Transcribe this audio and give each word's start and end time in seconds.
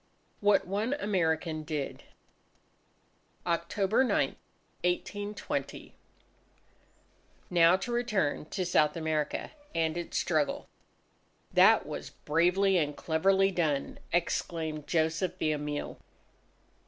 WHAT 0.39 0.65
ONE 0.65 0.93
AMERICAN 0.95 1.61
DID 1.61 2.05
October 3.45 4.03
9, 4.03 4.29
1820 4.83 5.93
Now, 7.51 7.75
to 7.77 7.91
return 7.91 8.45
to 8.45 8.65
South 8.65 8.97
America 8.97 9.51
and 9.75 9.95
its 9.95 10.17
struggle: 10.17 10.67
"That 11.53 11.85
was 11.85 12.09
bravely 12.09 12.79
and 12.79 12.97
cleverly 12.97 13.51
done!" 13.51 13.99
exclaimed 14.11 14.87
Joseph 14.87 15.37
Villamil. 15.37 15.99